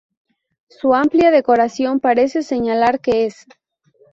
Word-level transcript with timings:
Su 0.67 0.95
amplia 0.95 1.29
decoración 1.29 1.99
parece 1.99 2.41
señalar 2.41 3.01
que 3.01 3.27
es. 3.27 3.45